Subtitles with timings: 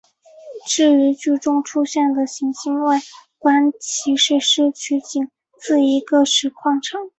[0.65, 2.99] 至于剧中出现的行星外
[3.37, 6.99] 观其实是取景自一个石矿场。